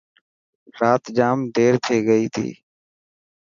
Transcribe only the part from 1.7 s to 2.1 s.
ٿي